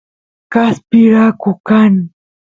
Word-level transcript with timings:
kaspi 0.51 0.99
raku 1.13 1.51
kan 1.67 1.93